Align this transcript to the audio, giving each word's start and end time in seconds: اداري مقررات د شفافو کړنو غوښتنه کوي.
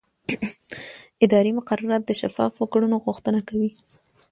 اداري 1.25 1.51
مقررات 1.57 2.01
د 2.05 2.11
شفافو 2.21 2.63
کړنو 2.73 2.97
غوښتنه 3.05 3.39
کوي. 3.49 3.71